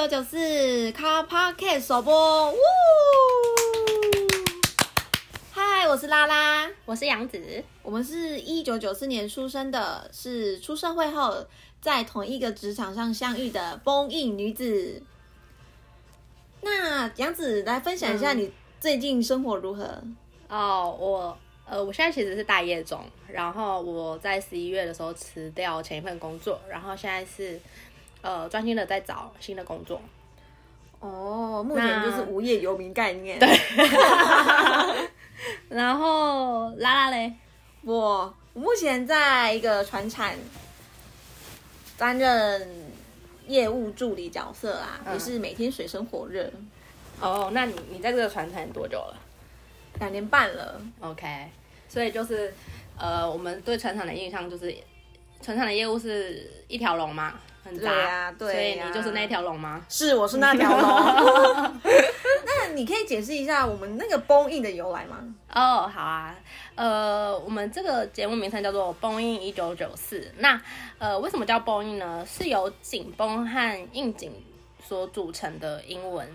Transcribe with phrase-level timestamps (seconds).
[0.00, 2.56] 九九四卡 Podcast 首播，呜！
[5.52, 11.46] 嗨，我是拉拉，我是杨子，我们是一九九四年出生的，是出社会后
[11.82, 15.02] 在同一个职场上相遇的封印女子。
[16.62, 20.02] 那杨子来分享一下你最近生活如何？
[20.48, 27.60] 哦，我呃，我现在其实是待业中，然后我在十一月的时候辞掉前一份工作，然后现在是
[28.22, 30.00] 呃专心的在找新的工作。
[31.00, 33.38] 哦，目前就是无业游民概念。
[33.38, 33.48] 对。
[35.70, 37.32] 然后拉拉嘞，
[37.82, 40.30] 我目前在一个船厂
[41.96, 42.68] 担任
[43.46, 46.50] 业务助理角色啊，也是每天水深火热。
[47.20, 49.16] 哦，那你你在这个船厂多久了？
[49.98, 50.80] 两年半了。
[51.00, 51.48] OK，
[51.88, 52.52] 所以就是
[52.98, 54.74] 呃，我们对船厂的印象就是
[55.40, 59.84] 船厂的业务是一条龙嘛，很杂呀，对，所以你就是那条龙吗？
[59.88, 61.80] 是，我是那条龙。
[62.46, 65.18] 那你可以解释一下我们那个崩印的由来吗？
[65.52, 66.34] 哦，好啊，
[66.74, 70.32] 呃，我们这个节目名称叫做崩印一九九四。
[70.38, 70.60] 那
[70.98, 72.24] 呃，为什么叫崩印呢？
[72.26, 74.32] 是由紧绷和应景
[74.82, 76.28] 所组成的英文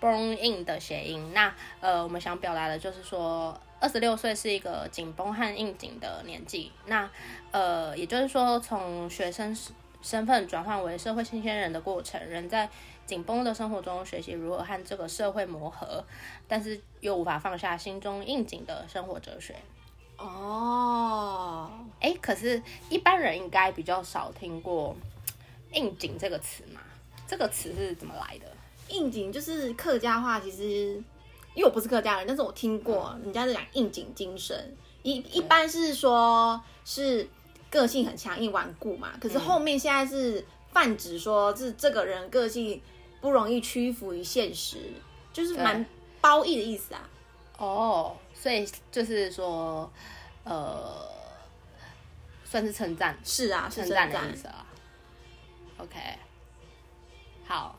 [0.00, 1.32] bone in 的谐音。
[1.34, 6.72] 那呃，我们想表达的就是说，二十六岁是一个紧绷和应景的年纪。
[6.86, 7.08] 那
[7.50, 9.54] 呃，也就是说，从学生
[10.02, 12.68] 身份转换为社会新鲜人的过程，人在。
[13.04, 16.02] 紧绷的生活中，学习如何和这个社会磨合，
[16.46, 19.56] 但是又无法放下心中应景的生活哲学。
[20.16, 21.68] 哦，
[22.00, 24.96] 哎，可是一般人应该比较少听过
[25.74, 26.80] “应景”这个词嘛？
[27.26, 28.46] 这个词是怎么来的？
[28.88, 30.94] 应景就是客家话，其实
[31.54, 37.28] 因为我不是客家人，但是我听过人家在讲应景精神，一一般是说是
[37.72, 39.14] 个性很强硬顽固嘛。
[39.20, 42.80] 可是后面现在是泛指说是这个人个性。
[43.22, 44.78] 不容易屈服于现实，
[45.32, 45.86] 就是蛮
[46.20, 47.08] 褒义的意思啊。
[47.56, 49.88] 哦，所以就是说，
[50.42, 51.08] 呃，
[52.44, 54.66] 算是称赞，是啊，称赞的意思啊。
[55.78, 56.00] OK，
[57.46, 57.78] 好，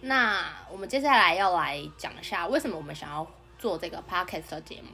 [0.00, 3.24] 那我们接下来要来讲一下为什么我们想要
[3.60, 4.88] 做这个 Podcast 的节目。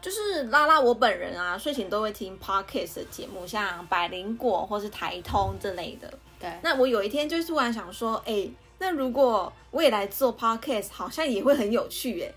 [0.00, 6.12] 就是拉拉我本人啊，睡前都会听 Podcast 的节目，像百灵果或是台通这类的。
[6.38, 12.32] 对，那我有一天就突然想说，哎，那如果我也来做 podcast，好像也会很有趣，哎。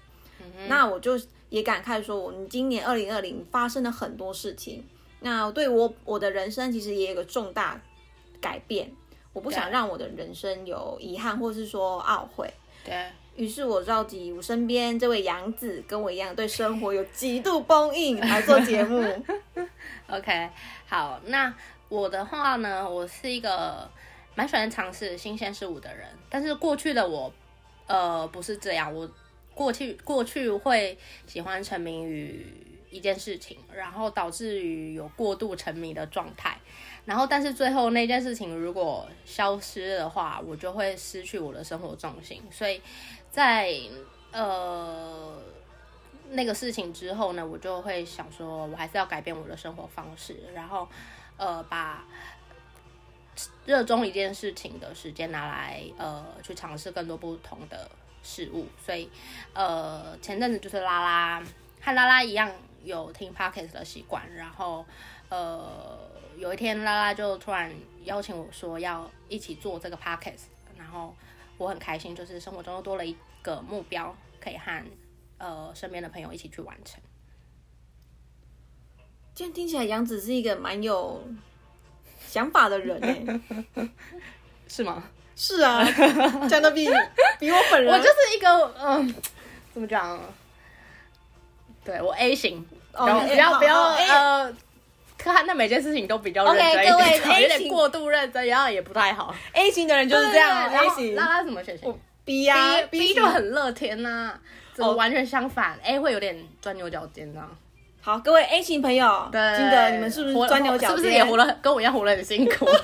[0.68, 1.20] 那我就
[1.50, 4.86] 也感慨说，我们今年二零二零发生了很多事情，
[5.22, 7.82] 那对我我的人生其实也有个重大
[8.40, 8.92] 改变，
[9.32, 12.54] 我不想让我的人生有遗憾，或是说懊悔。
[12.84, 19.04] 对于是，我召集我身边这位杨子，跟我一样对生活有极度崩硬来做节目。
[20.08, 20.50] OK，
[20.88, 21.54] 好，那。
[21.90, 23.88] 我的话呢，我是一个
[24.34, 27.32] 蛮喜欢尝试新鲜事物的人，但是过去的我，
[27.86, 28.92] 呃，不是这样。
[28.92, 29.08] 我
[29.54, 32.44] 过去过去会喜欢沉迷于
[32.94, 36.58] 一件事情，然后导致于有过度沉迷的状态，
[37.06, 42.42] 然后但是最后那件事情如果消失的话，我就会失去我的生活重心。
[42.52, 42.82] 所以
[43.30, 43.74] 在
[44.32, 45.42] 呃
[46.30, 50.88] 那个事情之后呢，我就会想说，我还是要改变我的生活方式，然后。
[51.36, 52.06] 呃，把
[53.66, 57.90] 热衷一件事情的时间拿来，呃，去尝试更多不同的
[58.22, 58.68] 事物。
[58.78, 59.10] 所以，
[59.52, 61.44] 呃，前阵子就是拉拉
[61.82, 62.52] 和拉拉一样
[62.84, 64.86] 有听 podcast 的习惯，然后，
[65.30, 65.98] 呃，
[66.38, 67.72] 有一天拉拉就突然
[68.04, 70.44] 邀请我说要一起做这个 podcast，
[70.78, 71.16] 然后
[71.58, 74.84] 我很开心，就是生活中又多了一个目标，可以和
[75.38, 77.02] 呃身边的朋友一起去完成。
[79.36, 81.24] 这样听起来，杨子是一个蛮有
[82.28, 83.90] 想法的人哎，
[84.68, 85.04] 是吗？
[85.36, 85.84] 是啊，
[86.48, 86.88] 讲的比
[87.40, 88.48] 比我本人， 我就是一个
[88.80, 89.16] 嗯，
[89.74, 90.20] 怎么讲？
[91.86, 94.54] 对我 A 型，不要不要呃，
[95.18, 99.34] 看那每件事情都比较认真各位 有点过度认真，然后也不太好。
[99.54, 101.16] A 型的人就是这样，A 型。
[101.16, 101.94] 拉拉什么血型
[102.26, 104.34] ？B 呀，B 就很乐天呐，
[104.74, 107.42] 怎么完全相反？A 会有点钻牛角尖呢。
[108.02, 110.90] 好，各位 A 型朋友，记得你们是不是钻牛角尖？
[110.90, 112.66] 是不是也活了跟我一样活得很辛苦？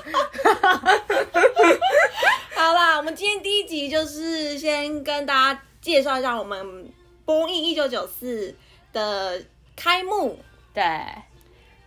[2.56, 6.90] 好啦，我们今天第一集就是先跟大家介绍一下我们
[7.24, 8.54] 播映一九九四
[8.92, 9.42] 的
[9.76, 10.38] 开幕。
[10.72, 10.84] 对，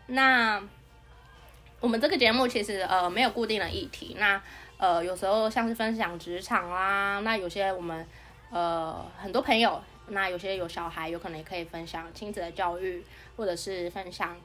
[0.08, 0.62] 那
[1.80, 4.42] 我们这个节目其实呃没有固定的议题，那
[4.78, 8.06] 呃有时候像是分享职场啦，那有些我们
[8.50, 9.82] 呃很多朋友。
[10.08, 13.02] 那有些有小孩，有可能也可以分享亲子的教育，
[13.38, 14.36] 或者是分享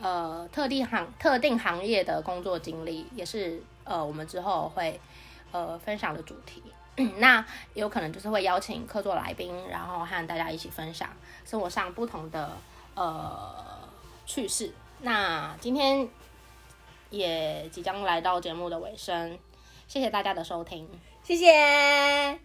[0.00, 4.98] 呃特定行特定行业的工作经历，也是呃我们之后会
[5.50, 6.62] 呃分享的主题。
[7.18, 7.44] 那
[7.74, 11.08] 有可能就是会邀请客座来宾，然后和大家一起分享
[11.44, 12.56] 生活上不同的
[12.94, 13.54] 呃
[14.26, 14.72] 趣事。
[15.00, 16.08] 那今天
[17.10, 19.38] 也即将来到节目的尾声，
[19.88, 20.88] 谢谢大家的收听。
[21.22, 22.38] 谢谢。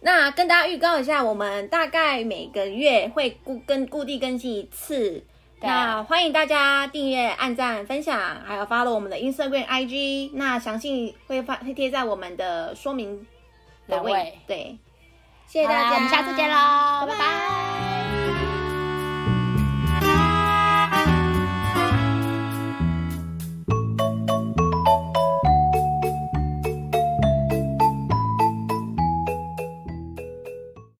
[0.00, 5.24] 那跟大家预告一下，我们大概每个月会固跟固定更新一次。
[5.60, 10.32] 那欢迎大家订阅、按赞、分享，还有 follow 我们的 Instagram、IG。
[10.34, 13.26] 那详细会发会贴在我们的说明
[13.88, 14.38] 的位。
[14.46, 14.78] 对，
[15.46, 17.93] 谢谢大家，我们下次见喽，拜拜。